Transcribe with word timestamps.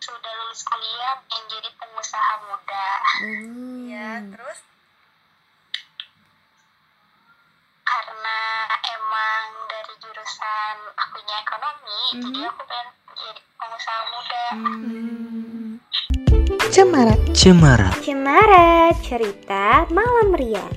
sudah 0.00 0.32
lulus 0.40 0.64
kuliah 0.64 1.14
pengen 1.28 1.44
jadi 1.52 1.68
pengusaha 1.76 2.32
muda 2.48 2.86
Hmm. 3.20 3.84
ya 3.84 4.10
terus 4.32 4.58
karena 7.84 8.40
emang 8.96 9.44
dari 9.68 9.94
jurusan 10.00 10.76
akunya 10.96 11.36
ekonomi 11.44 12.00
jadi 12.16 12.40
aku 12.48 12.62
pengen 12.64 12.88
jadi 13.12 13.40
pengusaha 13.54 14.02
muda 14.08 14.44
Hmm. 14.56 15.68
Cemara 16.72 17.14
Cemara 17.36 17.90
Cemara 18.00 18.68
cerita 19.04 19.84
malam 19.92 20.32
riang. 20.32 20.72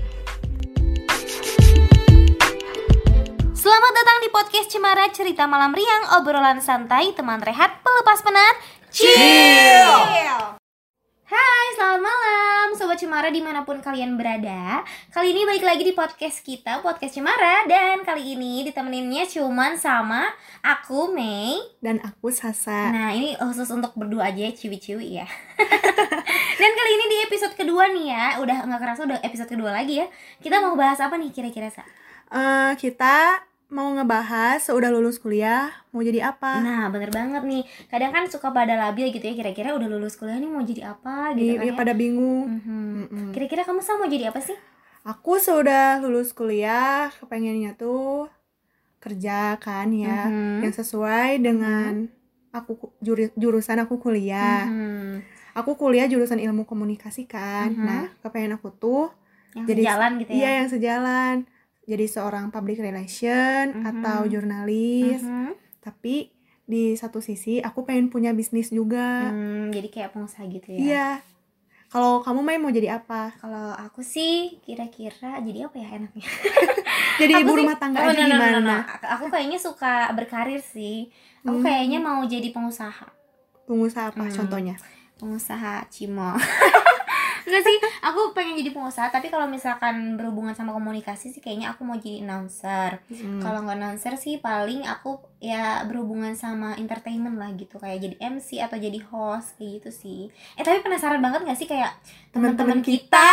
Selamat 3.53 3.91
datang 3.95 4.17
di 4.19 4.27
podcast 4.27 4.67
Cemara 4.67 5.07
Cerita 5.07 5.47
Malam 5.47 5.71
Riang, 5.71 6.19
obrolan 6.19 6.59
santai 6.59 7.15
teman 7.15 7.39
rehat 7.39 7.79
pelepas 7.79 8.19
penat. 8.19 8.55
Chill. 8.93 9.89
Hai, 11.25 11.65
selamat 11.73 11.97
malam 11.97 12.67
Sobat 12.77 13.01
Cemara 13.01 13.33
di 13.33 13.41
mana 13.41 13.65
pun 13.65 13.81
kalian 13.81 14.21
berada 14.21 14.85
Kali 15.09 15.33
ini 15.33 15.49
balik 15.49 15.65
lagi 15.65 15.81
di 15.81 15.97
podcast 15.97 16.45
kita, 16.45 16.77
Podcast 16.85 17.17
Cemara 17.17 17.65
Dan 17.65 18.05
kali 18.05 18.37
ini 18.37 18.61
ditemeninnya 18.61 19.25
cuman 19.33 19.81
sama 19.81 20.29
aku, 20.61 21.09
Mei 21.09 21.57
dan 21.81 22.05
aku 22.05 22.29
Sasa. 22.29 22.93
Nah 22.93 23.17
ini 23.17 23.33
khusus 23.33 23.65
untuk 23.73 23.97
berdua 23.97 24.29
aja 24.29 24.45
ya, 24.45 24.53
ciwi-ciwi 24.53 25.07
ya 25.17 25.25
Dan 26.61 26.71
kali 26.77 26.91
ini 26.93 27.05
di 27.09 27.17
episode 27.25 27.57
kedua 27.57 27.89
nih 27.89 28.13
ya 28.13 28.25
Udah 28.45 28.61
nggak 28.61 28.77
kerasa 28.77 29.09
udah 29.09 29.17
episode 29.25 29.49
kedua 29.49 29.73
lagi 29.73 30.05
ya 30.05 30.07
Kita 30.37 30.61
mau 30.61 30.77
bahas 30.77 31.01
apa 31.01 31.17
nih 31.17 31.33
kira-kira 31.33 31.73
Sa? 31.73 31.81
Eh, 32.29 32.71
kita 32.77 33.41
mau 33.73 33.89
ngebahas 33.89 34.61
seudah 34.61 34.87
lulus 34.87 35.17
kuliah 35.17 35.73
mau 35.89 35.99
jadi 35.99 36.29
apa? 36.29 36.61
Nah 36.61 36.85
bener 36.87 37.09
banget 37.09 37.41
nih 37.41 37.65
Kadang 37.89 38.13
kan 38.13 38.23
suka 38.29 38.49
pada 38.49 38.77
labil 38.77 39.09
gitu 39.09 39.23
ya 39.23 39.33
Kira-kira 39.33 39.73
udah 39.73 39.89
lulus 39.89 40.13
kuliah 40.13 40.37
nih 40.37 40.45
mau 40.45 40.61
jadi 40.61 40.93
apa 40.93 41.33
gitu 41.33 41.41
Di- 41.43 41.57
kan 41.57 41.65
ya, 41.65 41.73
ya 41.73 41.73
pada 41.73 41.93
bingung. 41.93 42.45
Mhm. 42.53 42.81
Mm-mm. 43.03 43.27
Kira-kira 43.33 43.65
kamu 43.65 43.81
sama 43.81 43.97
mau 43.99 44.07
jadi 44.07 44.29
apa 44.29 44.37
sih? 44.39 44.53
Aku 45.03 45.35
sudah 45.35 45.99
lulus 45.99 46.31
kuliah, 46.31 47.11
kepengennya 47.13 47.73
tuh 47.73 48.31
kerja 48.97 49.57
kan 49.57 49.91
ya, 49.91 50.31
Mhm. 50.31 50.63
yang 50.63 50.73
sesuai 50.73 51.29
dengan 51.37 52.07
aku 52.49 52.71
ku- 52.77 52.93
juri- 52.99 53.33
jurusan 53.33 53.81
aku 53.81 53.99
kuliah. 53.99 54.63
Mhm. 54.63 55.19
Aku 55.53 55.75
kuliah 55.75 56.07
jurusan 56.07 56.39
ilmu 56.39 56.63
komunikasi 56.63 57.25
kan. 57.25 57.69
Mhm. 57.69 57.83
Nah, 57.83 58.05
kepengen 58.21 58.55
aku 58.55 58.71
tuh 58.71 59.11
Yang 59.53 59.65
Jadi- 59.69 59.83
sejalan 59.85 60.11
gitu 60.17 60.29
iya 60.33 60.41
ya 60.43 60.57
yang 60.57 60.67
sejalan. 60.67 61.35
Jadi 61.83 62.05
seorang 62.05 62.47
public 62.47 62.79
relation 62.79 63.73
Mhm. 63.73 63.83
atau 63.85 64.19
jurnalis. 64.25 65.19
Mhm. 65.21 65.51
Tapi 65.79 66.31
di 66.63 66.95
satu 66.95 67.19
sisi 67.19 67.59
aku 67.59 67.83
pengen 67.83 68.07
punya 68.07 68.31
bisnis 68.31 68.69
juga. 68.69 69.19
Hmm, 69.25 69.67
Jadi 69.67 69.87
kayak 69.89 70.11
pengusaha 70.11 70.47
gitu 70.47 70.69
ya 70.69 70.79
Iya. 70.79 71.09
Kalau 71.87 72.19
kamu 72.19 72.39
main 72.41 72.57
mau 72.57 72.71
jadi 72.71 72.95
apa? 72.95 73.35
Kalau 73.37 73.69
aku 73.71 74.01
sih 74.01 74.57
kira-kira 74.59 75.37
jadi 75.39 75.67
apa 75.67 75.77
ya 75.77 75.89
enaknya? 75.93 76.25
Jadi 77.21 77.33
ibu 77.37 77.53
rumah 77.53 77.77
tangga 77.77 78.01
Oh, 78.01 78.09
aja 78.09 78.17
no, 78.17 78.25
no, 78.25 78.25
no, 78.25 78.33
gimana? 78.33 78.57
no, 78.57 78.73
no. 78.73 78.77
Aku 79.13 79.29
kayaknya 79.29 79.59
suka 79.59 80.09
berkarir 80.11 80.57
sih. 80.57 81.13
Aku 81.43 81.53
Hmm. 81.53 81.61
kayaknya 81.61 81.99
mau 81.99 82.25
jadi 82.25 82.49
pengusaha. 82.49 83.05
Pengusaha 83.63 84.09
apa 84.09 84.25
Hmm. 84.25 84.33
contohnya? 84.33 84.75
Pengusaha 85.21 85.85
cimol. 85.87 86.33
Enggak 87.43 87.61
sih, 87.61 87.75
aku 88.01 88.31
pengen 88.31 88.55
jadi 88.55 88.71
pengusaha, 88.71 89.07
tapi 89.07 89.27
kalau 89.27 89.45
misalkan 89.45 90.15
berhubungan 90.15 90.51
sama 90.51 90.71
komunikasi 90.71 91.29
sih 91.29 91.39
kayaknya 91.39 91.71
aku 91.71 91.83
mau 91.83 91.95
jadi 91.95 92.23
announcer. 92.23 93.03
Hmm. 93.05 93.39
Kalau 93.39 93.61
nggak 93.61 93.77
announcer 93.77 94.13
sih 94.15 94.37
paling 94.37 94.83
aku 94.83 95.17
ya 95.37 95.83
berhubungan 95.83 96.33
sama 96.33 96.73
entertainment 96.75 97.35
lah 97.35 97.51
gitu, 97.51 97.75
kayak 97.75 97.99
jadi 97.99 98.15
MC 98.31 98.59
atau 98.59 98.75
jadi 98.75 98.99
host 99.03 99.55
kayak 99.55 99.71
gitu 99.77 99.89
sih. 99.91 100.21
Eh 100.53 100.63
tapi 100.63 100.79
penasaran 100.79 101.19
banget 101.19 101.43
gak 101.43 101.57
sih 101.57 101.67
kayak 101.67 101.91
teman-teman 102.29 102.79
kita? 102.79 103.29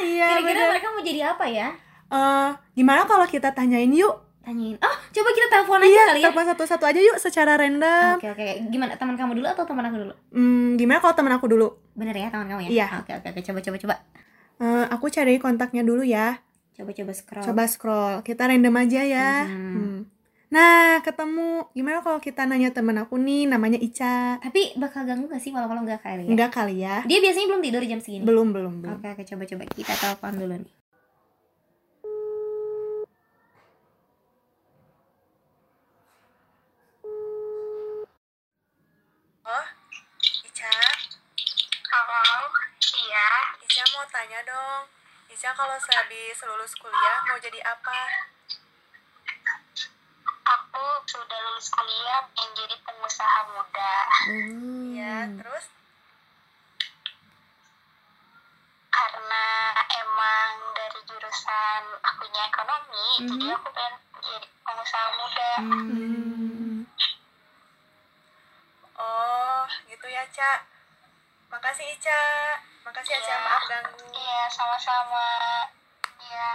Iya, 0.00 0.26
Kira-kira 0.34 0.68
mereka 0.68 0.86
mau 0.88 1.02
jadi 1.02 1.20
apa 1.28 1.44
ya? 1.44 1.68
Eh, 2.08 2.48
gimana 2.72 3.04
kalau 3.04 3.24
kita 3.24 3.50
tanyain 3.50 3.88
yuk? 3.88 4.16
Tanyain. 4.42 4.74
Oh, 4.76 4.96
coba 5.08 5.28
kita 5.30 5.46
telepon 5.48 5.78
aja 5.78 5.86
Iya, 5.86 6.02
kali 6.04 6.18
ya. 6.18 6.24
telepon 6.26 6.46
satu-satu 6.50 6.84
aja 6.84 7.00
yuk 7.00 7.16
secara 7.16 7.54
random. 7.54 8.18
Oke 8.18 8.28
oke, 8.28 8.46
gimana 8.68 8.96
teman 8.96 9.14
kamu 9.14 9.38
dulu 9.38 9.46
atau 9.46 9.62
teman 9.62 9.86
aku 9.86 9.96
dulu? 10.02 10.14
Hmm, 10.34 10.74
gimana 10.74 10.98
kalau 10.98 11.14
teman 11.14 11.32
aku 11.32 11.46
dulu? 11.46 11.68
Bener 11.92 12.14
ya 12.16 12.28
teman 12.32 12.48
kamu 12.48 12.60
ya? 12.66 12.70
Iya. 12.70 12.86
Oke 13.04 13.12
oke 13.16 13.28
oke, 13.36 13.40
coba 13.44 13.60
coba 13.60 13.76
coba. 13.82 13.94
Eh, 14.62 14.84
aku 14.88 15.06
cari 15.12 15.36
kontaknya 15.42 15.82
dulu 15.84 16.06
ya. 16.06 16.40
Coba 16.72 16.90
coba 16.96 17.12
scroll. 17.12 17.44
Coba 17.44 17.62
scroll. 17.68 18.14
Kita 18.24 18.48
random 18.48 18.74
aja 18.80 19.00
ya. 19.04 19.30
Mhm. 19.44 19.74
Hmm. 19.76 19.98
Nah, 20.52 21.00
ketemu. 21.00 21.64
Gimana 21.72 22.04
kalau 22.04 22.20
kita 22.20 22.44
nanya 22.44 22.68
teman 22.76 23.00
aku 23.00 23.16
nih, 23.16 23.48
namanya 23.48 23.80
Ica? 23.80 24.36
Tapi 24.36 24.76
bakal 24.76 25.08
ganggu 25.08 25.24
gak 25.24 25.40
sih 25.40 25.48
malam-malam 25.48 25.88
gak 25.88 26.04
kali 26.04 26.28
ya? 26.28 26.30
Enggak 26.32 26.50
kali 26.52 26.74
ya? 26.84 27.00
Dia 27.08 27.24
biasanya 27.24 27.46
belum 27.48 27.62
tidur 27.64 27.82
jam 27.88 28.00
segini. 28.04 28.24
Belum, 28.28 28.52
belum, 28.52 28.84
belum. 28.84 29.00
Oke 29.00 29.08
oke 29.16 29.24
coba 29.24 29.44
coba 29.48 29.64
kita 29.72 29.96
telepon 29.96 30.32
dulu 30.36 30.54
nih. 30.60 30.72
Oh, 39.42 39.66
Ica, 40.46 40.76
halo 41.90 42.22
iya 43.08 43.28
Ica 43.58 43.82
mau 43.96 44.04
tanya 44.12 44.38
dong. 44.44 44.84
Ica 45.42 45.58
kalau 45.58 45.74
sehabis 45.74 46.38
lulus 46.46 46.70
kuliah 46.78 47.18
mau 47.26 47.34
jadi 47.34 47.58
apa? 47.66 47.98
aku 50.46 50.86
sudah 51.02 51.38
lulus 51.50 51.66
kuliah 51.66 52.22
pengen 52.30 52.54
jadi 52.54 52.78
pengusaha 52.86 53.50
muda 53.50 53.94
Hmm. 54.22 54.94
Iya, 54.94 55.16
terus? 55.42 55.66
karena 58.86 59.46
emang 59.98 60.78
dari 60.78 61.00
jurusan 61.10 61.82
akunya 62.06 62.42
ekonomi 62.46 63.06
jadi 63.26 63.42
Mhm. 63.42 63.56
aku 63.58 63.68
pengen 63.74 63.94
jadi 64.22 64.46
pengusaha 64.62 65.08
muda 65.18 65.52
Hmm. 65.58 66.86
Oh, 68.94 69.66
gitu 69.90 70.06
ya, 70.06 70.22
Ca. 70.30 70.70
Makasih, 71.50 71.98
Ica. 71.98 72.22
Makasih 72.82 73.12
ya. 73.14 73.20
Iya. 73.22 73.36
Maaf 73.42 73.64
ganggu. 73.70 74.02
iya 74.12 74.42
sama-sama 74.50 75.26
iya 76.22 76.50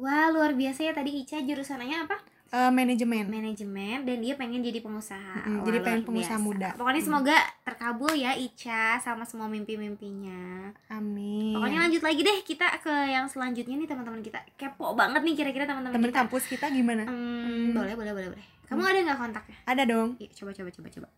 Wah 0.00 0.32
luar 0.32 0.56
biasa 0.56 0.80
ya 0.88 0.92
tadi 0.96 1.12
Ica 1.12 1.44
jurusannya 1.44 2.08
apa? 2.08 2.16
Eh, 2.50 2.72
manajemen. 2.74 3.30
Manajemen 3.30 4.02
dan 4.02 4.16
dia 4.18 4.34
pengen 4.34 4.58
jadi 4.64 4.82
pengusaha. 4.82 5.44
Mm-mm, 5.44 5.62
Wah, 5.62 5.64
jadi 5.70 5.78
pengen 5.86 6.02
pengusaha 6.02 6.34
biasa. 6.34 6.48
muda. 6.50 6.68
Pokoknya 6.74 7.02
semoga 7.04 7.36
terkabul 7.62 8.10
ya 8.16 8.34
Ica 8.34 8.98
sama 8.98 9.22
semua 9.22 9.46
mimpi-mimpinya. 9.46 10.72
Amin. 10.90 11.54
Pokoknya 11.54 11.86
lanjut 11.86 12.02
lagi 12.02 12.20
deh 12.26 12.38
kita 12.42 12.66
ke 12.82 12.90
yang 12.90 13.30
selanjutnya 13.30 13.76
nih 13.78 13.86
teman-teman 13.86 14.18
kita. 14.18 14.42
Kepo 14.58 14.98
banget 14.98 15.22
nih 15.22 15.34
kira-kira 15.38 15.62
teman-teman 15.68 15.94
kita. 16.00 16.16
kampus 16.26 16.44
kita 16.50 16.66
gimana? 16.74 17.06
Hmm, 17.06 17.70
boleh 17.70 17.94
boleh 17.94 18.12
boleh 18.18 18.28
boleh. 18.34 18.46
Kamu 18.66 18.82
ada 18.82 18.98
nggak 18.98 19.18
kontaknya? 19.20 19.56
Ada 19.70 19.82
dong. 19.86 20.08
Iya, 20.18 20.30
coba 20.42 20.50
coba 20.50 20.70
coba 20.74 20.88
coba. 20.90 21.08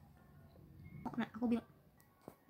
Oh, 1.09 1.13
nah, 1.17 1.29
aku 1.33 1.45
bilang 1.49 1.65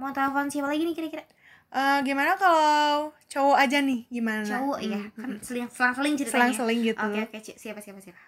mau 0.01 0.11
telepon 0.11 0.49
siapa 0.49 0.69
lagi 0.69 0.83
nih 0.85 0.95
kira-kira? 0.95 1.25
Eh, 1.73 1.99
gimana 2.05 2.37
kalau 2.37 3.09
cowok 3.33 3.57
aja 3.57 3.81
nih? 3.81 4.05
Gimana? 4.13 4.45
Cowok 4.45 4.79
ya, 4.85 5.01
Hmm, 5.01 5.17
kan 5.17 5.29
hmm. 5.33 5.41
seling 5.41 5.67
selang-seling 5.73 6.15
ceritanya. 6.21 6.33
Selang-seling 6.53 6.81
gitu. 6.85 7.01
Oke 7.01 7.21
oke, 7.25 7.39
Ci. 7.41 7.53
siapa 7.57 7.81
siapa 7.81 8.01
siapa? 8.05 8.21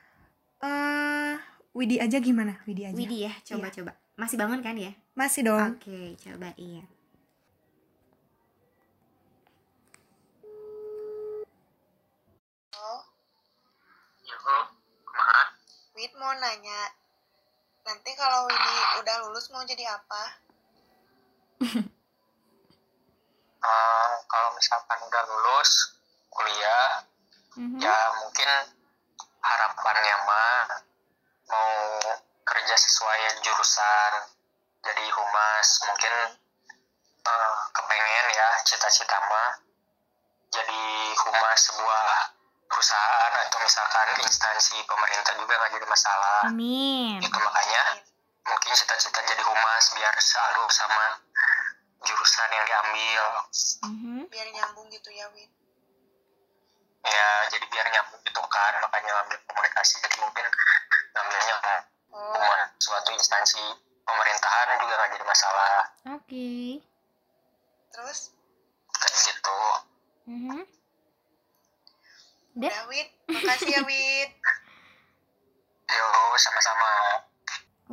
Eh, 0.65 1.33
Widi 1.77 2.01
aja 2.01 2.17
gimana? 2.23 2.57
Widi 2.65 2.89
aja. 2.89 2.97
Widi 2.97 3.29
ya, 3.29 3.33
coba 3.45 3.69
coba. 3.69 3.93
Masih 4.17 4.37
bangun 4.41 4.61
kan 4.65 4.79
ya? 4.79 4.93
Masih 5.13 5.43
dong. 5.45 5.77
Oke, 5.77 6.17
coba 6.17 6.55
iya. 6.57 6.87
Wid 15.95 16.13
mau 16.19 16.35
nanya. 16.35 16.81
Nanti 17.87 18.11
kalau 18.19 18.49
Widi 18.49 18.75
udah 19.01 19.17
lulus 19.25 19.47
mau 19.53 19.63
jadi 19.63 19.85
apa? 19.87 20.23
Eh, 23.65 24.13
kalau 24.29 24.51
misalkan 24.53 24.99
udah 25.01 25.23
lulus 25.25 25.97
kuliah, 26.29 27.01
Mhm. 27.57 27.81
ya 27.81 27.97
mungkin 28.21 28.51
harapannya 29.41 30.17
mah 30.27 30.59
mau 31.49 31.73
kerja 32.45 32.75
sesuai 32.75 33.41
jurusan 33.41 34.13
jadi 34.85 35.05
humas 35.07 35.69
mungkin 35.87 36.15
eh, 37.25 37.55
kepengen 37.73 38.27
ya 38.35 38.49
cita-cita 38.69 39.17
mah 39.31 39.51
jadi 40.51 40.83
humas 41.25 41.59
sebuah 41.71 42.07
perusahaan 42.69 43.33
atau 43.49 43.59
misalkan 43.65 44.09
instansi 44.21 44.77
pemerintah 44.85 45.33
juga 45.39 45.57
nggak 45.57 45.73
jadi 45.73 45.87
masalah 45.89 46.41
Amin. 46.49 47.17
itu 47.23 47.39
makanya 47.39 47.83
mungkin 48.45 48.71
cita-cita 48.75 49.21
jadi 49.25 49.41
humas 49.41 49.85
biar 49.95 50.15
selalu 50.21 50.65
sama 50.69 51.07
jurusan 52.05 52.49
yang 52.51 52.65
diambil 52.65 53.25
Mhm. 53.85 54.19
Biar 54.29 54.49
nyambung 54.51 54.87
gitu 54.89 55.11
ya, 55.11 55.27
Wid. 55.33 55.51
ya 57.05 57.29
jadi 57.53 57.65
biar 57.69 57.87
nyambung 57.93 58.17
gitu 58.25 58.41
kan 58.41 58.73
makanya 58.81 59.13
ngambil 59.13 59.37
komunikasi 59.45 60.01
jadi 60.01 60.17
mungkin 60.21 60.45
ngambilnya 61.13 61.57
Oh, 62.15 62.57
suatu 62.79 63.11
instansi 63.13 63.61
pemerintahan 64.01 64.79
juga 64.81 64.95
nggak 64.97 65.11
jadi 65.13 65.25
masalah 65.27 65.85
Oke. 66.17 66.81
Terus? 67.93 68.33
kayak 68.91 69.15
gitu 69.21 69.59
Mhm. 70.25 70.61
Udah? 72.55 72.71
Udah, 72.71 72.83
Wid. 72.89 73.09
Makasih 73.29 73.69
ya, 73.69 73.81
Wid. 73.83 74.31
yo 75.95 76.07
sama-sama 76.39 77.21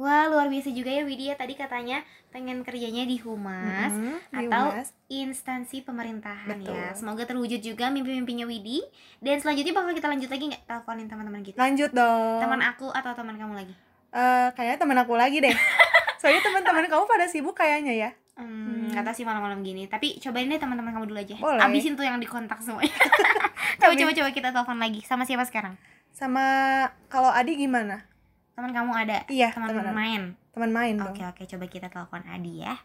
Wah, 0.01 0.25
luar 0.25 0.49
biasa 0.49 0.73
juga 0.73 0.89
ya 0.89 1.05
Widya 1.05 1.37
tadi 1.37 1.53
katanya 1.53 2.01
pengen 2.27 2.63
kerjanya 2.63 3.05
di 3.05 3.19
humas 3.19 3.91
Mm-mm, 3.91 4.17
di 4.25 4.37
atau 4.41 4.71
Humas. 4.71 4.87
instansi 5.05 5.85
pemerintahan 5.85 6.57
Betul. 6.57 6.73
ya. 6.73 6.89
Semoga 6.91 7.23
terwujud 7.23 7.61
juga 7.61 7.87
mimpi-mimpinya 7.87 8.43
Widi. 8.43 8.81
Dan 9.19 9.37
selanjutnya 9.37 9.71
bakal 9.71 9.93
kita 9.93 10.07
lanjut 10.07 10.25
lagi 10.27 10.45
nggak 10.47 10.63
teleponin 10.65 11.05
teman-teman 11.05 11.41
kita? 11.43 11.55
Lanjut 11.55 11.91
dong. 11.91 12.39
Teman 12.39 12.61
aku 12.63 12.89
atau 12.89 13.13
teman 13.13 13.35
kamu 13.35 13.53
lagi? 13.53 13.73
Eh, 14.09 14.47
kayaknya 14.51 14.77
teman 14.79 14.97
aku 14.97 15.13
lagi 15.13 15.37
deh. 15.37 15.53
Soalnya 16.19 16.41
teman-teman 16.41 16.85
kamu 16.87 17.03
pada 17.05 17.25
sibuk 17.27 17.53
kayaknya 17.53 17.93
ya. 17.93 18.11
Hmm, 18.33 18.41
Hmm. 18.41 18.89
nggak 18.89 19.03
tahu 19.03 19.15
sih 19.15 19.25
malam-malam 19.27 19.61
gini. 19.61 19.85
Tapi 19.85 20.17
cobain 20.17 20.47
deh 20.47 20.57
teman-teman 20.57 20.91
kamu 20.91 21.05
dulu 21.07 21.19
aja. 21.19 21.35
Boleh. 21.37 21.61
Abisin 21.61 21.93
tuh 21.93 22.01
yang 22.01 22.17
dikontak 22.17 22.57
semuanya. 22.57 22.89
coba 23.77 23.93
coba 23.93 24.11
coba 24.11 24.29
kita 24.31 24.49
telepon 24.49 24.81
lagi. 24.81 25.05
Sama 25.05 25.23
siapa 25.23 25.45
sekarang? 25.45 25.77
Sama 26.09 26.41
kalau 27.05 27.29
Adi 27.29 27.53
gimana? 27.55 28.01
Teman 28.61 28.77
kamu 28.77 28.93
ada? 28.93 29.25
Iya, 29.25 29.49
Teman 29.57 29.89
main. 29.89 30.37
teman 30.53 30.69
main 30.69 30.93
dong. 30.93 31.09
Oke 31.09 31.25
oke 31.25 31.49
coba 31.49 31.65
kita 31.65 31.89
telepon 31.89 32.21
Adi 32.29 32.61
ya. 32.61 32.77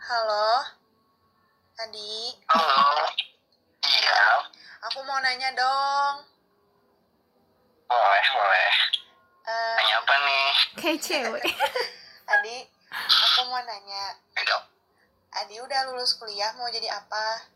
Halo. 0.00 0.64
Adi, 1.84 2.32
halo 2.48 3.12
iya 3.84 4.40
aku 4.88 5.04
mau 5.04 5.20
nanya 5.20 5.52
dong. 5.52 6.24
boleh 7.92 8.26
boleh 8.32 8.89
Eh, 9.50 9.74
nanya 9.76 9.96
apa 9.98 10.14
nih 10.16 10.48
Kayak 10.78 10.98
cewek. 11.02 11.44
Adi, 12.32 12.56
aku 12.92 13.40
mau 13.44 13.58
nanya. 13.60 14.04
Ayo. 14.36 14.58
Adi 15.32 15.58
udah 15.58 15.80
lulus 15.88 16.14
kuliah 16.14 16.54
mau 16.54 16.68
jadi 16.68 16.86
apa? 16.88 17.50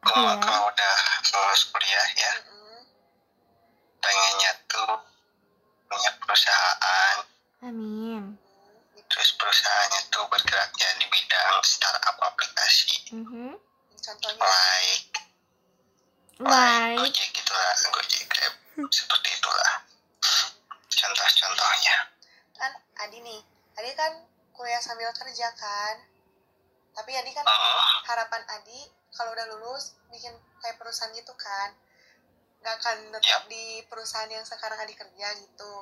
kalau 0.00 0.32
Iya. 0.32 0.40
kalau 0.40 0.64
udah 0.66 0.96
lulus 1.30 1.62
kuliah 1.66 2.08
ya 2.16 2.32
Mm-mm. 2.40 2.80
pengennya 4.00 4.52
tuh 4.64 4.96
punya 5.86 6.10
perusahaan 6.16 7.16
Amin. 7.60 8.40
terus 9.06 9.36
perusahaannya 9.36 10.00
tuh 10.08 10.24
bergeraknya 10.26 10.88
di 10.96 11.06
bidang 11.06 11.60
startup 11.62 12.16
aplikasi 12.18 12.96
Mhm. 13.12 13.60
Contohnya, 14.00 14.40
like 14.40 15.09
Like. 16.40 16.96
Gojek 16.96 17.28
gitulah 17.30 17.72
Gojek 17.90 18.24
Grab 18.26 18.54
seperti 18.88 19.28
itulah 19.30 19.72
contoh-contohnya 20.90 21.96
kan 22.54 22.72
Adi 22.98 23.20
nih. 23.20 23.40
Adi 23.74 23.90
kan 23.92 24.12
kuliah 24.50 24.80
sambil 24.80 25.08
kerja 25.10 25.48
kan. 25.52 25.94
Tapi 26.92 27.10
Adi 27.14 27.30
kan 27.30 27.44
oh 27.44 27.92
harapan 28.06 28.40
Adi 28.50 28.80
kalau 29.10 29.30
udah 29.30 29.46
lulus 29.50 29.96
bikin 30.08 30.32
kayak 30.58 30.76
perusahaan 30.76 31.12
gitu 31.12 31.32
kan. 31.34 31.76
Gak 32.60 32.76
akan 32.78 32.96
tetap 33.10 33.44
di 33.46 33.64
perusahaan 33.84 34.28
yang 34.28 34.44
sekarang 34.44 34.76
Adi 34.78 34.92
kerja 34.92 35.28
gitu. 35.34 35.72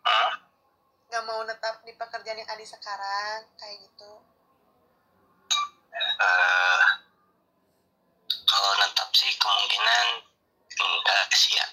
hmm? 0.00 0.30
Gak 1.08 1.24
mau 1.24 1.42
tetap 1.44 1.78
di 1.82 1.94
pekerjaan 1.94 2.38
yang 2.38 2.48
Adi 2.48 2.62
sekarang 2.64 3.46
kayak 3.54 3.76
gitu. 3.80 4.12
Eh, 5.94 6.82
kalau 8.44 8.70
netap 8.76 9.10
sih 9.10 9.30
kemungkinan 9.34 10.06
enggak 10.74 11.30
sih 11.32 11.54
ya 11.54 11.66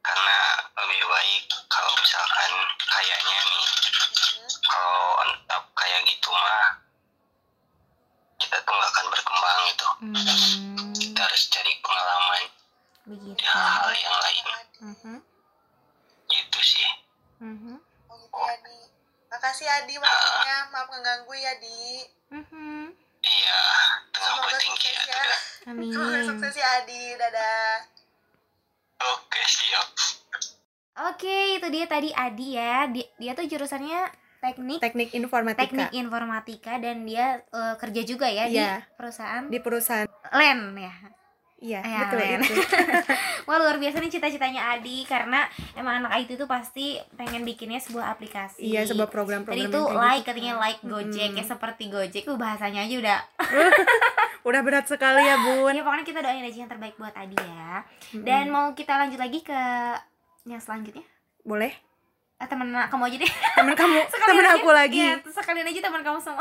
karena 0.00 0.38
lebih 0.76 1.02
baik 1.04 1.42
kalau 1.66 1.90
misalkan 1.92 2.52
kayaknya 2.80 3.36
nih 3.36 3.66
Mm-mm. 3.90 4.48
kalau 4.64 4.98
netap 5.24 5.62
kayak 5.72 6.00
gitu 6.04 6.30
mah 6.30 6.66
kita 8.38 8.56
tuh 8.60 8.72
nggak 8.72 8.90
akan 8.90 9.06
berkembang 9.08 9.58
gitu 9.66 9.86
Hmm, 10.00 10.94
kita 10.94 11.20
harus 11.20 11.42
cari 11.48 11.72
pengalaman 11.78 12.42
begitu. 13.04 13.34
di 13.36 13.44
hal-hal 13.44 13.90
yang 13.92 14.16
lain 14.16 14.44
Adi. 14.48 14.78
Mhm. 14.80 15.16
gitu 16.28 16.60
sih 16.60 16.90
Mhm. 17.40 17.76
Oh 18.06 18.16
gitu 18.16 18.38
ya 18.40 18.54
Di. 18.56 18.76
Adi 19.80 19.94
waktunya. 19.96 20.56
Maaf 20.68 20.88
ngeganggu 20.88 21.34
ya 21.34 21.52
Di. 21.56 21.82
Mhm. 22.30 22.94
iya 23.20 23.62
tengah 24.10 24.32
Semoga 24.32 24.58
sukses 24.58 24.96
ya 24.96 25.12
ya. 25.12 25.24
Amin. 25.66 25.90
Semoga 25.92 26.20
sukses 26.24 26.54
ya 26.54 26.68
Adi. 26.78 27.02
Dadah. 27.14 27.72
oke 29.02 29.40
siap 29.42 29.88
Oke, 31.00 31.56
itu 31.56 31.68
dia 31.70 31.86
tadi 31.86 32.12
Adi 32.12 32.48
ya. 32.54 32.84
Dia, 32.86 33.06
dia 33.14 33.32
tuh 33.32 33.44
jurusannya 33.44 34.04
teknik 34.38 34.80
Teknik 34.80 35.10
informatika. 35.12 35.60
teknik 35.62 35.88
informatika 35.92 36.76
dan 36.76 37.04
dia 37.04 37.40
eh, 37.42 37.74
kerja 37.76 38.02
juga 38.02 38.26
ya 38.26 38.44
di 38.46 38.56
Iya. 38.56 38.84
perusahaan 38.94 39.44
di 39.46 39.58
perusahaan. 39.58 40.08
LEN 40.30 40.76
ya. 40.76 40.92
Iya, 41.60 41.80
Ya, 41.80 41.98
betul 42.02 42.18
Len. 42.18 42.40
itu. 42.40 42.54
Wah 43.46 43.56
luar 43.56 43.76
biasa 43.76 43.96
nih 43.98 44.08
cita-citanya 44.10 44.72
Adi 44.72 45.04
karena 45.04 45.44
emang 45.72 46.00
anak 46.00 46.16
IT 46.18 46.32
itu 46.32 46.46
pasti 46.46 46.86
pengen 47.14 47.44
bikinnya 47.44 47.76
sebuah 47.76 48.10
aplikasi. 48.10 48.64
iya, 48.64 48.80
sebuah 48.82 49.06
Tadi 49.06 49.14
program-program 49.14 49.60
itu 49.60 49.76
yang 49.76 49.84
kayak 49.86 50.00
like 50.00 50.16
gitu. 50.16 50.28
katanya 50.30 50.52
like 50.56 50.80
Gojek 50.82 51.12
ya 51.30 51.36
Mm-mm. 51.36 51.44
seperti 51.46 51.84
Gojek 51.86 52.22
tuh 52.24 52.34
bahasanya 52.34 52.80
aja 52.82 52.96
udah. 52.96 53.20
Udah 54.40 54.60
berat 54.60 54.88
sekali 54.88 55.20
ya, 55.20 55.36
Bun. 55.38 55.68
Ya 55.70 55.84
pokoknya 55.84 56.00
kita 56.02 56.20
doain 56.20 56.40
aja 56.40 56.58
yang 56.58 56.70
terbaik 56.70 56.96
buat 56.96 57.12
Adi 57.12 57.36
ya. 57.36 57.84
Dan 58.16 58.48
mau 58.48 58.72
kita 58.72 58.96
lanjut 58.96 59.16
lagi 59.16 59.40
ke 59.40 59.60
yang 60.44 60.56
selanjutnya. 60.58 61.04
boleh 61.40 61.72
Ah, 62.36 62.48
temen 62.48 62.72
kamu 62.72 63.04
aja 63.04 63.16
deh. 63.18 63.32
temen 63.54 63.74
kamu 63.74 64.00
temen 64.24 64.40
aja. 64.42 64.56
aku 64.56 64.68
lagi 64.70 64.96
Iya, 65.02 65.20
sekalian 65.22 65.66
aja 65.66 65.80
teman 65.82 66.00
kamu 66.00 66.16
semua. 66.18 66.40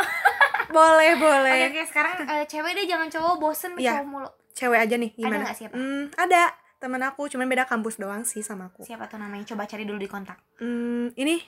boleh 0.69 1.11
Oke, 1.11 1.19
boleh 1.19 1.59
oke, 1.67 1.83
sekarang 1.83 2.13
eh, 2.23 2.43
cewek 2.45 2.71
deh 2.73 2.85
jangan 2.85 3.07
cowok 3.09 3.35
bosen 3.37 3.75
Iya. 3.75 3.99
cowok 3.99 4.05
mulu. 4.05 4.29
Cewek 4.59 4.79
aja 4.81 4.95
nih 4.95 5.11
gimana 5.13 5.39
nggak 5.41 5.55
siapa? 5.55 5.73
Hmm, 5.73 6.11
ada 6.15 6.51
temen 6.75 6.99
aku 7.01 7.27
cuman 7.27 7.47
beda 7.47 7.63
kampus 7.63 7.95
doang 7.95 8.23
sih 8.23 8.39
sama 8.39 8.67
aku 8.67 8.83
Siapa 8.83 9.07
tuh 9.07 9.15
namanya? 9.15 9.43
Coba 9.45 9.63
cari 9.63 9.83
dulu 9.83 9.95
di 9.95 10.07
kontak. 10.07 10.35
Hmm, 10.59 11.15
ini 11.15 11.39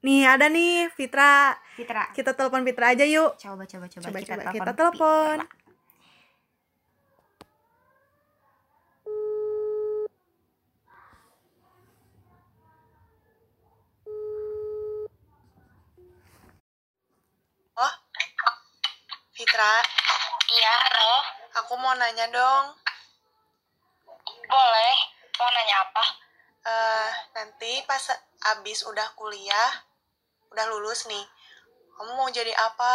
nih 0.00 0.20
ada 0.26 0.46
nih 0.46 0.88
Fitra 0.90 1.52
Fitra. 1.72 2.12
kita 2.12 2.32
telepon 2.32 2.60
Fitra 2.62 2.86
aja 2.90 3.04
yuk 3.06 3.36
Coba 3.36 3.64
coba 3.64 3.84
coba, 3.86 4.04
Coba, 4.06 4.18
kita 4.18 4.28
coba, 4.30 4.42
telepon. 4.42 4.54
kita 4.54 4.72
telepon. 4.74 5.36
Fitra. 5.40 5.58
oh 17.76 17.94
Fitra 19.32 19.72
Iya, 20.50 20.74
halo. 20.74 21.39
Aku 21.54 21.72
mau 21.76 21.94
nanya 21.94 22.26
dong 22.30 22.66
Boleh. 24.50 24.96
Mau 25.38 25.48
nanya 25.48 25.76
apa? 25.82 26.04
eh 26.60 27.08
nanti 27.32 27.80
pas 27.88 28.04
abis 28.52 28.84
udah 28.84 29.08
kuliah 29.16 29.72
udah 30.52 30.68
lulus 30.68 31.08
nih 31.08 31.24
kamu 31.96 32.12
mau 32.12 32.28
jadi 32.28 32.52
apa 32.52 32.92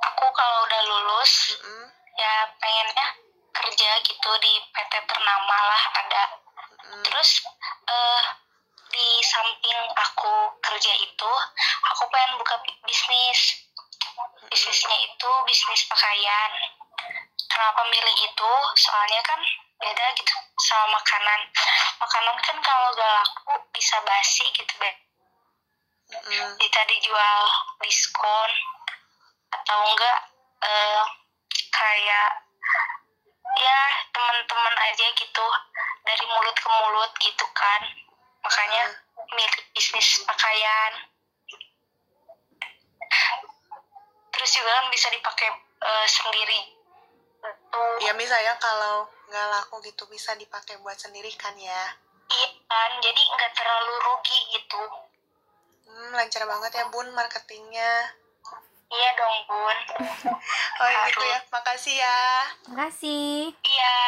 Aku 0.00 0.26
kalau 0.32 0.58
udah 0.64 0.80
lulus, 0.88 1.52
Mm-mm, 1.60 1.84
ya 2.16 2.48
pengennya 2.56 3.06
kerja 3.52 3.90
gitu 4.00 4.30
di 4.40 4.52
PT 4.72 4.92
ternama 5.04 5.56
lah 5.60 5.82
ada. 5.92 6.24
mm-mm. 6.88 7.04
Terus 7.04 7.30
eh 7.84 8.22
di 8.90 9.06
samping 9.20 9.80
aku 9.92 10.32
kerja 10.64 10.92
itu, 10.98 11.32
aku 11.84 12.02
pengen 12.08 12.40
buka 12.40 12.56
bi- 12.64 12.80
bisnis. 12.84 13.60
Bisnisnya 14.50 14.96
itu 15.06 15.30
bisnis 15.46 15.86
pakaian. 15.86 16.50
Kenapa 17.50 17.80
milih 17.86 18.16
itu? 18.26 18.52
Soalnya 18.76 19.22
kan 19.22 19.40
beda 19.78 20.06
gitu 20.18 20.34
sama 20.60 20.98
makanan. 20.98 21.40
Makanan 22.02 22.36
kan 22.42 22.56
kalau 22.60 22.88
gak 22.98 23.10
laku 23.22 23.54
bisa 23.72 23.96
basi 24.02 24.46
gitu 24.52 24.74
deh. 24.82 24.96
Mm-mm. 26.10 26.58
Bisa 26.58 26.80
dijual 26.90 27.40
diskon 27.78 28.50
atau 29.50 29.78
enggak 29.86 30.18
eh, 30.66 31.02
kayak 31.70 32.30
ya 33.58 33.80
teman-teman 34.14 34.74
aja 34.90 35.06
gitu 35.14 35.46
dari 36.06 36.24
mulut 36.26 36.56
ke 36.56 36.68
mulut 36.70 37.12
gitu 37.18 37.46
kan 37.54 37.82
makanya 38.40 38.94
milih 39.34 39.62
bisnis 39.74 40.22
pakaian 40.24 40.92
terus 44.40 44.56
juga 44.56 44.72
kan 44.72 44.88
bisa 44.88 45.12
dipakai 45.12 45.48
eh, 45.84 46.06
sendiri 46.08 46.60
tuh 47.68 47.92
ya 48.00 48.16
misalnya 48.16 48.56
kalau 48.56 49.04
nggak 49.28 49.46
laku 49.52 49.84
gitu 49.84 50.08
bisa 50.08 50.32
dipakai 50.34 50.80
buat 50.80 50.96
sendiri 50.96 51.28
kan 51.36 51.52
ya 51.54 51.92
iya 52.30 52.48
kan 52.64 52.90
jadi 53.04 53.20
nggak 53.20 53.52
terlalu 53.52 53.92
rugi 54.00 54.40
gitu 54.56 54.80
Hmm, 55.84 56.14
lancar 56.14 56.46
banget 56.46 56.70
ya 56.70 56.86
bun 56.86 57.02
marketingnya. 57.12 57.92
iya 58.88 59.10
dong 59.12 59.36
bun 59.44 59.78
Oh 60.80 60.88
gitu 61.04 61.20
ya, 61.20 61.38
makasih 61.50 61.98
ya. 61.98 62.20
Makasih. 62.70 63.50
iya 63.52 63.98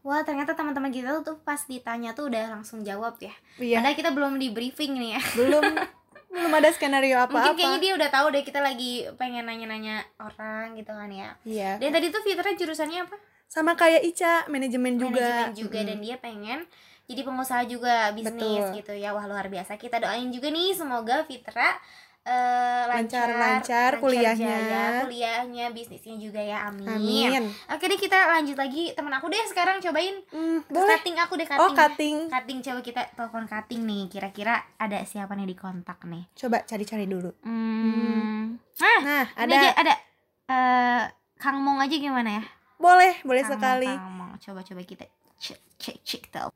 Wah 0.00 0.22
ternyata 0.22 0.54
teman-teman 0.54 0.88
kita 0.88 1.18
tuh 1.20 1.40
pas 1.42 1.58
ditanya 1.66 2.14
tuh 2.14 2.30
udah 2.30 2.46
langsung 2.52 2.86
jawab 2.86 3.18
ya. 3.18 3.34
Iya, 3.58 3.82
Padahal 3.82 3.96
kita 3.98 4.10
belum 4.14 4.38
di 4.38 4.48
briefing 4.54 4.94
nih 4.94 5.18
ya. 5.18 5.22
belum 5.34 5.64
belum 6.34 6.52
ada 6.52 6.68
skenario 6.68 7.14
Mungkin 7.24 7.54
kayaknya 7.54 7.64
apa-apa. 7.70 7.80
dia 7.80 7.92
udah 7.94 8.10
tahu 8.10 8.26
deh 8.34 8.42
kita 8.42 8.58
lagi 8.58 8.92
pengen 9.14 9.46
nanya-nanya 9.46 10.02
orang 10.18 10.74
gitu 10.74 10.90
kan 10.90 11.06
ya. 11.08 11.30
Iya. 11.46 11.78
Dan 11.78 11.94
tadi 11.94 12.10
tuh 12.10 12.20
Fitra 12.20 12.50
jurusannya 12.52 13.06
apa? 13.06 13.16
Sama 13.46 13.78
kayak 13.78 14.02
Ica, 14.02 14.44
manajemen 14.50 14.98
juga. 14.98 15.22
Manajemen 15.22 15.54
juga 15.54 15.78
Mm-mm. 15.78 15.88
dan 15.88 15.98
dia 16.02 16.16
pengen 16.18 16.60
jadi 17.04 17.20
pengusaha 17.20 17.62
juga 17.68 17.94
bisnis 18.10 18.34
Betul. 18.66 18.76
gitu 18.82 18.92
ya. 18.96 19.14
Wah 19.14 19.24
luar 19.24 19.46
biasa. 19.46 19.78
Kita 19.78 20.02
doain 20.02 20.26
juga 20.28 20.50
nih 20.50 20.74
semoga 20.74 21.22
Fitra 21.22 21.78
eh, 22.24 22.82
lancar, 22.86 23.28
Lancar-lancar 23.28 23.90
kuliahnya. 24.00 24.48
jaya, 24.48 24.84
kuliahnya, 25.02 25.64
bisnisnya 25.70 26.16
juga 26.16 26.40
ya. 26.40 26.64
Amin. 26.64 26.88
Amin. 26.88 27.42
Oke 27.68 27.84
deh 27.84 27.96
kita 27.96 28.16
lanjut 28.26 28.54
lagi 28.54 28.92
temen 28.92 29.10
aku 29.10 29.28
deh 29.28 29.44
sekarang 29.44 29.76
cobain 29.78 30.24
Hmm, 30.28 30.64
boleh. 30.66 30.96
cutting 30.96 31.16
aku 31.16 31.36
deh 31.36 31.44
cutting. 31.44 31.60
Oh, 31.60 31.70
cutting. 31.70 32.16
Cutting 32.26 32.58
coba 32.60 32.80
kita 32.80 33.02
telepon 33.12 33.44
cutting 33.44 33.82
nih. 33.82 34.02
Kira-kira 34.08 34.56
ada 34.74 34.98
siapa 35.04 35.32
nih 35.32 35.44
di 35.44 35.54
kontak 35.54 36.00
nih? 36.02 36.24
Coba 36.34 36.60
cari-cari 36.62 37.04
dulu. 37.04 37.28
Hmm. 37.44 38.56
Nah, 38.74 38.98
Nah, 39.00 39.24
ada 39.34 39.44
ada 39.46 39.54
aja 39.54 39.70
ada 39.76 39.94
eh 40.46 41.02
Kang 41.36 41.60
Mong 41.60 41.78
aja 41.78 41.92
gimana 41.94 42.40
ya? 42.40 42.44
boleh, 42.76 43.20
boleh 43.20 43.42
Kang 43.42 43.52
sekali. 43.54 43.88
Kang 43.90 44.12
Mong. 44.12 44.32
Coba 44.40 44.60
coba 44.60 44.80
kita 44.80 45.04
cek 45.36 45.60
cek 45.76 45.96
cek 46.00 46.22
tuh. 46.30 46.48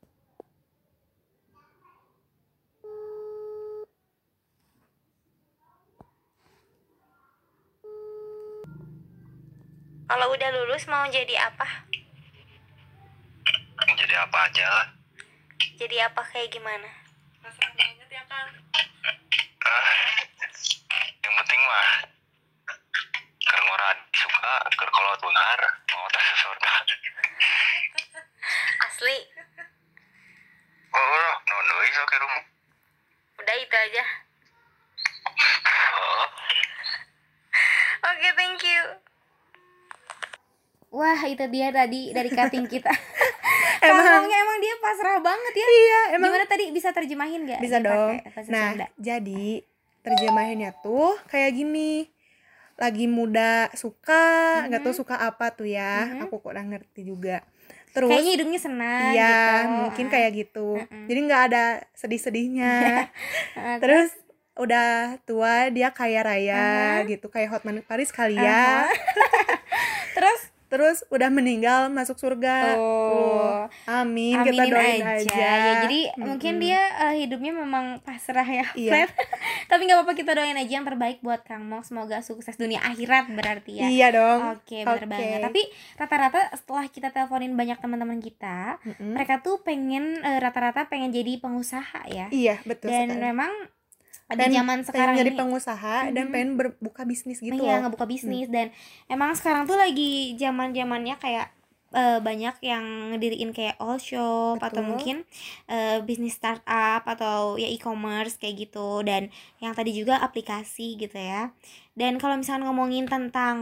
Kalau 10.08 10.26
udah 10.32 10.48
lulus 10.50 10.88
mau 10.88 11.04
jadi 11.06 11.36
apa? 11.38 11.66
Jadi 13.88 14.14
apa 14.16 14.38
aja 14.48 14.64
lah. 14.66 14.88
Jadi 15.76 15.96
apa 16.00 16.20
kayak 16.24 16.48
gimana? 16.48 16.88
Pasrah 17.38 17.70
banget 17.76 18.08
ya 18.08 18.22
kang. 18.24 18.48
Ah, 19.60 19.92
yang 21.20 21.34
penting 21.36 21.60
mah 21.60 21.90
keur 23.38 23.60
ngora 23.62 23.90
suka 24.10 24.54
keur 24.74 24.90
kalau 24.90 25.12
benar 25.20 25.60
mau 25.92 26.08
tas 26.08 26.28
surga. 26.34 26.72
Asli, 28.88 29.18
Oh, 30.88 31.30
no 31.44 31.56
no 31.62 31.74
iso 31.84 32.02
ke 32.02 32.16
rumah. 32.16 32.44
udah 33.38 33.54
itu 33.54 33.76
aja. 33.76 34.04
Oh, 35.28 36.26
Oke, 38.08 38.28
thank 38.34 38.64
you. 38.64 38.98
Wah, 40.90 41.21
itu 41.23 41.45
dia 41.47 41.68
tadi 41.68 42.11
dari 42.11 42.28
cutting 42.28 42.64
kita. 42.64 42.88
Ngomongnya 43.78 44.37
emang 44.38 44.59
dia 44.59 44.75
pasrah 44.78 45.18
banget 45.18 45.52
ya. 45.54 45.66
Iya, 45.66 46.00
emang 46.14 46.30
Gimana 46.30 46.47
tadi 46.47 46.64
bisa 46.68 46.88
terjemahin 46.90 47.45
gak? 47.45 47.61
bisa 47.61 47.78
dong. 47.78 48.18
Nah, 48.49 48.73
Sunda? 48.73 48.87
jadi 48.97 49.62
terjemahinnya 50.00 50.73
tuh 50.78 51.14
kayak 51.26 51.52
gini. 51.54 52.09
Lagi 52.75 53.04
muda 53.04 53.66
suka, 53.75 54.62
nggak 54.64 54.80
tahu 54.80 54.95
suka 54.97 55.18
apa 55.18 55.50
tuh 55.50 55.66
ya. 55.66 56.07
Mhm. 56.09 56.25
Aku 56.25 56.38
kurang 56.38 56.71
ngerti 56.71 57.02
juga. 57.02 57.42
Terus 57.90 58.07
Kayaknya 58.09 58.33
hidungnya 58.33 58.61
senang 58.61 59.11
Iya, 59.11 59.35
gitu. 59.35 59.71
mungkin 59.83 60.07
Ah. 60.07 60.11
kayak 60.11 60.30
gitu. 60.37 60.68
Mm-mm. 60.78 61.04
Jadi 61.04 61.18
nggak 61.21 61.42
ada 61.49 61.64
sedih-sedihnya. 61.92 62.75
Terus 63.83 64.14
udah 64.54 65.18
tua 65.23 65.71
dia 65.71 65.90
kaya 65.90 66.23
raya 66.23 66.62
Uh-huh. 66.99 67.11
gitu, 67.11 67.26
kayak 67.28 67.50
Hotman 67.52 67.83
Paris 67.83 68.11
kali 68.11 68.35
ya. 68.35 68.87
Terus 68.87 69.38
Terus 70.78 71.02
udah 71.11 71.26
meninggal 71.26 71.90
masuk 71.90 72.23
surga. 72.23 72.78
Oh. 72.78 73.66
Amin, 73.90 74.38
kita 74.47 74.62
aminin 74.62 74.70
doain 74.70 75.02
aja. 75.02 75.26
aja. 75.26 75.35
Ya, 75.35 75.73
jadi 75.82 76.00
Mm-mm. 76.14 76.23
mungkin 76.23 76.54
dia 76.62 76.78
eh, 77.02 77.26
hidupnya 77.26 77.50
memang 77.50 77.99
pasrah 78.06 78.47
ya. 78.47 78.62
Iya. 78.78 79.11
Tapi 79.70 79.90
nggak 79.90 79.99
apa-apa 79.99 80.14
kita 80.14 80.38
doain 80.38 80.54
aja 80.54 80.73
yang 80.78 80.87
terbaik 80.87 81.18
buat 81.18 81.42
Kang 81.42 81.66
Mong. 81.66 81.82
Semoga 81.82 82.23
sukses 82.23 82.54
dunia 82.54 82.78
akhirat 82.78 83.26
berarti 83.35 83.82
ya. 83.82 83.90
Iya 83.90 84.06
dong. 84.14 84.38
Oke, 84.54 84.87
bener 84.87 85.02
Oke. 85.02 85.11
banget. 85.11 85.40
Tapi 85.42 85.62
rata-rata 85.99 86.40
setelah 86.54 86.87
kita 86.87 87.11
teleponin 87.11 87.58
banyak 87.58 87.82
teman-teman 87.82 88.23
kita, 88.23 88.78
Mm-mm. 88.87 89.18
mereka 89.18 89.42
tuh 89.42 89.58
pengen 89.66 90.23
eh, 90.23 90.38
rata-rata 90.38 90.87
pengen 90.87 91.11
jadi 91.11 91.42
pengusaha 91.42 92.06
ya. 92.06 92.30
Iya, 92.30 92.62
betul 92.62 92.94
Dan 92.94 93.18
sekali. 93.18 93.26
memang 93.26 93.50
di 94.28 94.37
Pengen- 94.38 94.54
zaman 94.54 94.76
pengen 94.76 94.85
sekarang 94.85 95.14
jadi 95.16 95.30
ini. 95.30 95.38
pengusaha 95.38 95.97
dan 96.12 96.25
pengen 96.28 96.50
berbuka 96.54 97.02
bisnis 97.02 97.38
gitu 97.38 97.56
iya 97.56 97.80
loh. 97.80 97.88
ngebuka 97.88 98.04
bisnis. 98.04 98.47
Dan 98.47 98.68
emang 99.06 99.32
sekarang 99.32 99.64
tuh 99.64 99.75
lagi 99.75 100.37
zaman 100.37 100.70
zamannya 100.70 101.16
kayak 101.16 101.49
eh, 101.88 102.20
banyak 102.20 102.61
yang 102.61 102.85
ngediriin 103.11 103.49
kayak 103.50 103.80
all 103.80 103.97
shop 103.97 104.61
atau 104.61 104.85
Betul. 104.85 104.85
mungkin 104.85 105.16
eh, 105.66 106.04
bisnis 106.04 106.37
startup 106.37 107.00
atau 107.02 107.56
ya 107.56 107.64
e-commerce 107.66 108.37
kayak 108.37 108.68
gitu. 108.68 109.00
Dan 109.00 109.32
yang 109.58 109.73
tadi 109.73 109.92
juga 109.92 110.20
aplikasi 110.20 110.97
gitu 110.97 111.16
ya. 111.16 111.49
Dan 111.92 112.16
kalau 112.16 112.37
misalnya 112.37 112.68
ngomongin 112.68 113.08
tentang 113.08 113.56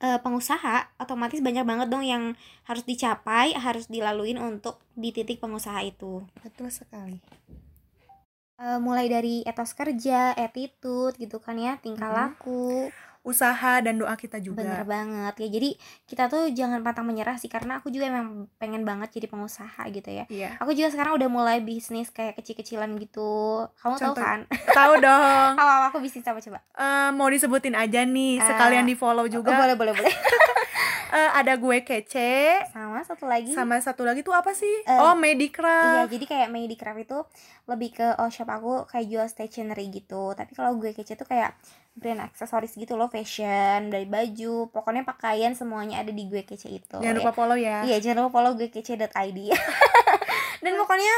eh, 0.00 0.18
pengusaha 0.18 0.90
otomatis 0.98 1.38
banyak 1.38 1.62
banget 1.62 1.86
dong 1.86 2.02
yang 2.02 2.34
harus 2.64 2.82
dicapai 2.82 3.54
harus 3.54 3.86
dilaluin 3.86 4.36
untuk 4.36 4.82
di 4.92 5.14
titik 5.14 5.38
pengusaha 5.38 5.78
itu. 5.80 6.26
Betul 6.42 6.68
sekali. 6.68 7.22
Eh, 8.64 8.78
mulai 8.78 9.06
dari 9.06 9.44
etos 9.44 9.72
kerja 9.72 10.32
attitude 10.32 11.12
gitu 11.14 11.36
kan 11.36 11.52
ya 11.54 11.76
tingkah 11.76 12.08
Mhm. 12.08 12.16
laku 12.16 12.88
Usaha 13.22 13.80
dan 13.80 13.96
doa 13.96 14.12
kita 14.14 14.36
juga. 14.36 14.60
Bener 14.60 14.84
banget 14.84 15.32
ya 15.38 15.48
jadi 15.50 15.70
kita 16.04 16.28
tuh 16.28 16.48
jangan 16.50 16.80
pantang 16.80 17.04
menyerah 17.04 17.36
sih 17.36 17.48
karena 17.48 17.76
aku 17.76 17.88
juga 17.88 18.04
emang 18.06 18.48
pengen 18.54 18.84
banget 18.84 19.12
jadi 19.12 19.26
pengusaha 19.26 19.80
gitu 19.88 20.10
ya 20.10 20.24
Iya. 20.26 20.56
aku 20.58 20.72
juga 20.72 20.88
sekarang 20.90 21.12
udah 21.14 21.28
mulai 21.30 21.60
bisnis 21.60 22.08
kayak 22.08 22.36
kecil-kecilan 22.36 22.92
gitu 22.98 23.24
kamu 23.74 23.94
tahu 23.94 24.12
Contoh- 24.12 24.20
kan 24.22 24.40
Tahu 24.76 24.92
dong. 24.98 25.52
awal 25.56 25.88
aku 25.88 25.98
bisnis 25.98 26.20
apa 26.22 26.36
coba 26.38 26.60
Eh, 26.70 27.10
mau 27.10 27.28
disebutin 27.28 27.72
aja 27.74 28.00
nih, 28.02 28.40
sekalian 28.40 28.84
di 28.84 28.92
follow 28.94 29.24
Oh, 29.24 29.28
juga. 29.30 29.56
boleh 29.56 29.72
boleh 29.74 29.92
boleh 29.94 30.12
Eh, 31.12 31.30
ada 31.36 31.58
gue 31.58 31.78
kece, 31.82 32.64
sama 32.72 33.04
satu 33.04 33.24
lagi 33.28 33.52
sama 33.52 33.76
satu 33.82 34.02
lagi 34.06 34.24
tuh 34.24 34.32
apa 34.32 34.56
sih? 34.56 34.72
Eh, 34.86 34.98
oh, 34.98 35.12
iya 35.12 35.20
Medicraft. 35.20 36.08
jadi 36.08 36.24
kayak 36.24 36.48
Medicraft 36.48 37.00
itu 37.04 37.18
lebih 37.64 37.90
ke 37.96 38.06
all 38.16 38.32
shop 38.32 38.48
aku 38.48 38.84
kayak 38.88 39.06
jual 39.08 39.26
stationery 39.28 39.88
gitu 39.88 40.32
tapi 40.32 40.52
kalau 40.52 40.76
gue 40.76 40.92
kece 40.92 41.16
tuh 41.16 41.24
kayak 41.24 41.56
brand 41.94 42.20
aksesoris 42.20 42.74
gitu 42.74 42.98
loh 42.98 43.06
fashion 43.06 43.88
dari 43.88 44.04
baju 44.04 44.68
pokoknya 44.68 45.06
pakaian 45.06 45.54
semuanya 45.54 46.02
ada 46.02 46.10
di 46.10 46.26
gue 46.26 46.42
kece 46.42 46.66
itu 46.68 46.98
Jangan 46.98 47.16
lupa 47.22 47.32
follow 47.32 47.54
ya. 47.54 47.86
Iya 47.86 48.02
jangan 48.02 48.26
lupa 48.26 48.42
follow 48.42 48.52
gue 48.58 48.68
kece.id 48.68 49.38
Dan 50.64 50.72
pokoknya 50.80 51.14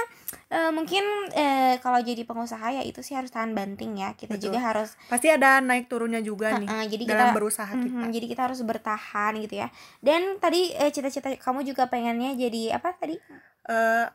eh, 0.46 0.70
mungkin 0.70 1.04
eh, 1.34 1.76
kalau 1.82 1.98
jadi 1.98 2.22
pengusaha 2.22 2.78
ya 2.78 2.82
itu 2.86 3.02
sih 3.02 3.18
harus 3.18 3.30
tahan 3.34 3.52
banting 3.52 3.98
ya 3.98 4.14
Kita 4.14 4.38
Betul. 4.38 4.52
juga 4.54 4.58
harus 4.62 4.94
Pasti 5.06 5.26
ada 5.30 5.58
naik 5.58 5.90
turunnya 5.90 6.22
juga 6.22 6.54
nih 6.54 6.68
eh, 6.70 6.84
Jadi 6.86 7.02
dalam 7.06 7.30
kita 7.30 7.36
berusaha 7.36 7.72
kita. 7.74 8.04
Mhm, 8.06 8.10
Jadi 8.14 8.26
kita 8.30 8.42
harus 8.46 8.60
bertahan 8.62 9.32
gitu 9.42 9.54
ya 9.62 9.68
Dan 9.98 10.38
tadi 10.38 10.70
eh, 10.74 10.90
cita-cita 10.94 11.34
kamu 11.34 11.66
juga 11.66 11.90
pengennya 11.90 12.38
jadi 12.38 12.78
apa 12.78 12.94
tadi? 12.94 13.18
Eh, 13.66 14.06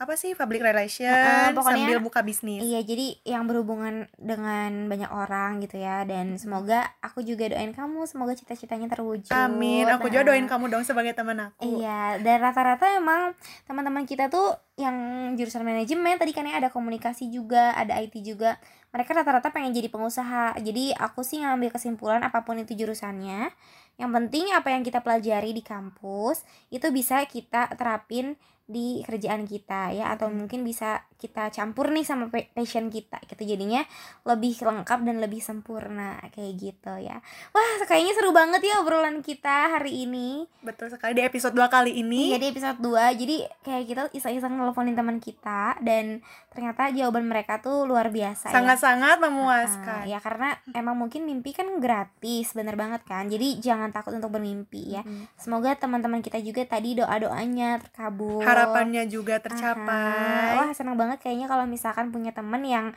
apa 0.00 0.16
sih 0.16 0.32
public 0.32 0.64
relation 0.64 1.12
pokoknya- 1.52 1.76
sambil 1.84 1.98
buka 2.00 2.24
bisnis. 2.24 2.58
Iya 2.58 2.80
jadi 2.80 3.20
yang 3.22 3.44
berhubungan 3.44 4.08
dengan 4.16 4.88
banyak 4.88 5.06
orang 5.06 5.60
gitu 5.60 5.76
ya 5.76 6.02
Dan 6.02 6.34
semoga 6.34 6.88
aku 6.98 7.20
juga 7.20 7.46
doain 7.46 7.70
kamu 7.70 8.08
Semoga 8.08 8.32
cita-citanya 8.32 8.88
terwujud 8.88 9.28
Amin. 9.28 9.84
Aku 9.86 10.08
juga 10.08 10.24
Nah. 10.24 10.32
doain 10.32 10.48
kamu 10.48 10.64
dong 10.66 10.82
sebagai 10.82 11.12
teman 11.12 11.36
aku. 11.42 11.60
Iya, 11.78 12.16
dan 12.18 12.40
rata-rata 12.40 12.96
emang 12.96 13.36
teman-teman 13.64 14.02
kita 14.02 14.26
tuh 14.26 14.50
yang 14.74 14.96
jurusan 15.36 15.60
manajemen 15.60 16.16
tadi 16.16 16.32
kan 16.32 16.42
ya 16.42 16.56
ada 16.56 16.68
komunikasi 16.68 17.28
juga, 17.28 17.76
ada 17.76 18.00
IT 18.00 18.16
juga. 18.18 18.56
Mereka 18.90 19.12
rata-rata 19.12 19.50
pengen 19.50 19.70
jadi 19.70 19.86
pengusaha. 19.86 20.56
Jadi 20.56 20.96
aku 20.96 21.20
sih 21.20 21.38
ngambil 21.38 21.68
kesimpulan 21.70 22.24
apa 22.24 22.40
pun 22.40 22.56
itu 22.56 22.72
jurusannya, 22.74 23.52
yang 23.94 24.10
penting 24.10 24.48
apa 24.50 24.72
yang 24.72 24.80
kita 24.80 24.98
pelajari 24.98 25.52
di 25.52 25.60
kampus 25.60 26.40
itu 26.70 26.88
bisa 26.88 27.20
kita 27.26 27.68
terapin 27.76 28.40
di 28.70 29.02
kerjaan 29.02 29.44
kita 29.44 29.90
ya 29.90 30.08
atau 30.08 30.26
Mm. 30.26 30.36
mungkin 30.38 30.60
bisa 30.62 30.88
kita 31.16 31.50
campur 31.50 31.90
nih 31.90 32.00
sama 32.00 32.26
pa- 32.26 32.48
passion 32.50 32.86
kita 32.86 33.20
gitu 33.24 33.42
jadinya 33.44 33.82
lebih 34.24 34.56
lengkap 34.56 34.98
dan 35.02 35.18
lebih 35.18 35.38
sempurna 35.38 36.16
kayak 36.30 36.54
gitu 36.56 36.94
ya 36.96 37.18
wah 37.50 37.70
kayaknya 37.82 38.14
seru 38.14 38.30
banget 38.30 38.62
ya 38.62 38.78
obrolan 38.78 39.20
kita 39.20 39.74
hari 39.74 40.06
ini 40.06 40.46
Betul 40.60 40.88
sekali 40.88 41.12
di 41.14 41.22
episode 41.22 41.52
2 41.52 41.66
kali 41.66 41.96
ini. 41.96 42.30
Iya 42.30 42.38
di 42.38 42.48
episode 42.48 42.78
2 42.78 42.92
Jadi 43.16 43.36
kayak 43.60 43.84
kita 43.86 44.02
iseng-iseng 44.12 44.52
nelfonin 44.52 44.92
teman 44.92 45.16
kita 45.16 45.72
Dan 45.78 46.20
ternyata 46.46 46.90
jawaban 46.90 47.24
mereka 47.24 47.58
tuh 47.58 47.84
luar 47.84 48.08
biasa 48.08 48.48
ya 48.48 48.54
Sangat-sangat 48.54 49.16
Ah, 49.16 49.22
memuaskan. 49.22 50.02
ya 50.04 50.18
karena 50.18 50.52
emang 50.70 50.96
mungkin 50.96 51.24
mimpi 51.24 51.50
kan 51.50 51.64
gratis 51.80 52.52
bener 52.52 52.74
banget 52.74 53.00
kan 53.02 53.26
jadi 53.26 53.56
jangan 53.58 53.88
takut 53.88 54.12
untuk 54.12 54.28
bermimpi 54.30 54.92
ya 54.92 55.02
Mm-mm. 55.02 55.32
semoga 55.34 55.72
teman-teman 55.74 56.20
kita 56.20 56.36
juga 56.38 56.60
tadi 56.66 56.92
doa 56.94 57.16
doanya 57.16 57.80
terkabul 57.80 58.44
Harapannya 58.60 59.02
juga 59.08 59.40
Aha. 59.40 59.44
tercapai. 59.48 60.52
wah 60.60 60.70
senang 60.70 60.96
banget 60.96 61.24
kayaknya 61.24 61.48
kalau 61.48 61.64
misalkan 61.64 62.12
punya 62.12 62.30
temen 62.30 62.60
yang 62.62 62.92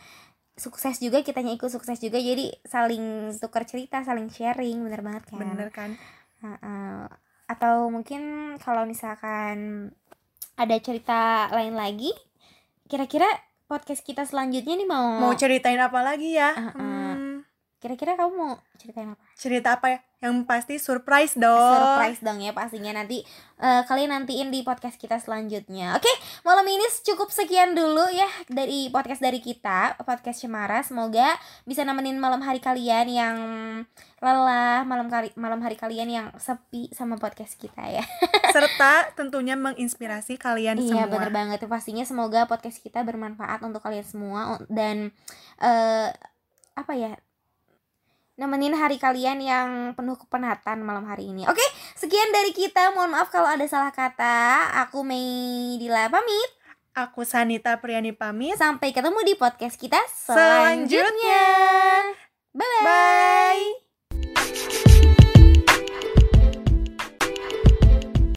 sukses 0.53 1.01
juga 1.01 1.24
kitanya 1.24 1.55
ikut 1.58 1.65
sukses 1.65 1.98
juga 1.98 2.22
jadi 2.22 2.53
saling 2.63 3.34
tukar 3.41 3.65
cerita 3.65 4.05
saling 4.05 4.29
sharing 4.29 4.86
bener 4.86 5.01
banget 5.01 5.24
kan 5.25 5.39
Bener 5.41 5.70
kan? 5.74 5.89
Heeh. 6.39 7.10
atau 7.43 7.89
mungkin 7.89 8.22
kalau 8.62 8.86
misalkan 8.86 9.89
ada 10.53 10.75
cerita 10.77 11.50
lain 11.50 11.74
lagi 11.74 12.13
kira-kira 12.86 13.25
podcast 13.65 14.05
kita 14.05 14.24
selanjutnya 14.24 14.77
nih 14.77 14.86
mau 14.86 15.17
Mau 15.17 15.34
ceritain 15.34 15.82
apa 15.82 16.05
lagi 16.05 16.38
ya? 16.38 16.53
Ah, 16.53 16.62
ah. 16.62 16.72
Hmm, 16.77 17.02
kira-kira 17.84 18.16
kamu 18.16 18.32
mau 18.32 18.54
ceritain 18.80 19.12
apa 19.12 19.20
cerita 19.36 19.75
apa 19.75 19.88
ya? 19.90 20.00
Yang 20.24 20.48
pasti 20.48 20.80
surprise 20.80 21.36
dong. 21.36 21.52
surprise 21.75 22.24
dong 22.24 22.40
ya 22.40 22.56
pastinya 22.56 22.96
nanti 22.96 23.28
eh, 23.60 23.84
kalian 23.84 24.16
nantiin 24.16 24.48
di 24.48 24.63
podcast 24.63 24.96
kita 24.96 25.20
selanjutnya 25.20 25.92
oke 25.94 26.08
malam 26.42 26.63
ini 26.63 26.80
cukup 27.04 27.28
sekian 27.28 27.75
dulu 27.75 28.08
ya 28.08 28.24
dari 28.48 28.88
podcast 28.88 29.20
dari 29.20 29.38
kita 29.38 30.00
podcast 30.00 30.40
Cemara 30.40 30.80
semoga 30.80 31.28
bisa 31.63 31.84
nemenin 31.84 32.16
malam 32.16 32.40
hari 32.40 32.63
kalian 32.63 33.08
yang 33.10 33.36
lelah 34.18 34.88
malam 34.88 35.12
kali 35.12 35.36
malam 35.36 35.60
hari 35.60 35.75
kalian 35.75 36.08
yang 36.08 36.28
sepi 36.40 36.88
sama 36.96 37.20
podcast 37.20 37.60
kita 37.60 37.84
ya 37.84 38.04
Serta 38.56 39.12
tentunya 39.13 39.60
menginspirasi 39.60 40.40
kalian 40.40 40.80
Iya 40.80 41.04
semua. 41.04 41.12
bener 41.12 41.36
banget 41.36 41.60
pastinya 41.68 42.08
semoga 42.08 42.48
podcast 42.48 42.80
kita 42.80 43.04
bermanfaat 43.04 43.60
untuk 43.60 43.84
kalian 43.84 44.08
semua 44.08 44.56
dan 44.72 45.12
eh 45.60 46.10
apa 46.74 46.94
ya 46.96 47.20
nemenin 48.34 48.74
hari 48.74 48.98
kalian 48.98 49.40
yang 49.42 49.68
penuh 49.94 50.18
kepenatan 50.18 50.82
malam 50.82 51.06
hari 51.06 51.30
ini. 51.30 51.46
Oke, 51.46 51.63
sekian 51.94 52.34
dari 52.34 52.50
kita. 52.54 52.94
Mohon 52.94 53.20
maaf 53.20 53.30
kalau 53.30 53.50
ada 53.50 53.66
salah 53.70 53.94
kata. 53.94 54.74
Aku 54.88 55.06
Mei 55.06 55.78
Dila 55.78 56.10
pamit. 56.10 56.50
Aku 56.94 57.25
Sanita 57.25 57.78
Priani 57.82 58.13
pamit. 58.13 58.58
Sampai 58.58 58.94
ketemu 58.94 59.20
di 59.25 59.34
podcast 59.34 59.78
kita 59.78 59.98
selanjutnya. 60.13 61.46
Bye. 62.54 62.70
-bye. 62.86 63.66
Bye. 64.13 64.93